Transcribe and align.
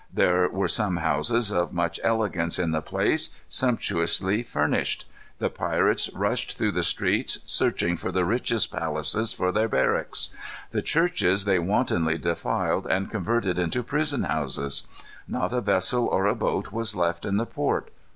There 0.11 0.49
were 0.49 0.67
some 0.67 0.97
houses 0.97 1.51
of 1.51 1.73
much 1.73 1.99
elegance 2.03 2.57
in 2.57 2.71
the 2.71 2.81
place, 2.81 3.29
sumptuously 3.49 4.41
furnished. 4.41 5.05
The 5.37 5.51
pirates 5.51 6.11
rushed 6.15 6.57
through 6.57 6.71
the 6.71 6.81
streets, 6.81 7.37
searching 7.45 7.97
for 7.97 8.11
the 8.11 8.25
richest 8.25 8.71
palaces 8.71 9.31
for 9.31 9.51
their 9.51 9.67
barracks. 9.67 10.31
The 10.71 10.81
churches 10.81 11.45
they 11.45 11.59
wantonly 11.59 12.17
defiled 12.17 12.87
and 12.87 13.11
converted 13.11 13.59
into 13.59 13.83
prison 13.83 14.23
houses. 14.23 14.87
Not 15.27 15.53
a 15.53 15.61
vessel 15.61 16.07
or 16.07 16.25
a 16.25 16.33
boat 16.33 16.71
was 16.71 16.95
left 16.95 17.23
in 17.23 17.37
the 17.37 17.45
port. 17.45 17.91